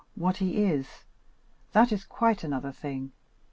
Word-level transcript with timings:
what 0.15 0.37
he 0.37 0.63
is; 0.63 1.03
that 1.73 1.91
is 1.91 2.05
quite 2.05 2.43
another 2.43 2.71
thing. 2.71 3.11